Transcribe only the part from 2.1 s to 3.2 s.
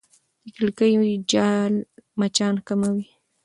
مچان کموي.